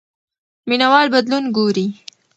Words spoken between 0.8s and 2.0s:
وال بدلون ګوري.